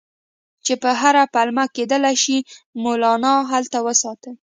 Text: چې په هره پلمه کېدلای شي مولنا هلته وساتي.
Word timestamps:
چې 0.65 0.73
په 0.81 0.89
هره 1.01 1.23
پلمه 1.33 1.65
کېدلای 1.75 2.15
شي 2.23 2.37
مولنا 2.83 3.33
هلته 3.51 3.77
وساتي. 3.87 4.31